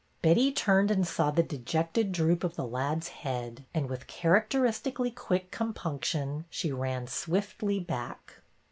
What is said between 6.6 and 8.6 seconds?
ran swiftly back.